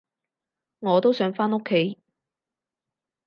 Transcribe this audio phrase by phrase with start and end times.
[0.79, 1.99] 我都想返屋企